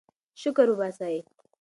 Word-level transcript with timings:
شکر 0.41 0.67
وباسئ. 0.71 1.17